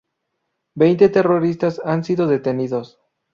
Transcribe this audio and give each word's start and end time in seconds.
Veinte 0.73 1.09
terroristas 1.09 1.79
han 1.85 2.03
sido 2.03 2.25
detenidos. 2.25 2.99